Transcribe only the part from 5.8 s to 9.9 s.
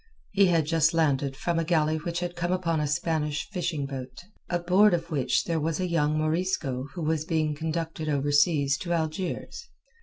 young Morisco who was being conducted over seas to Algiers.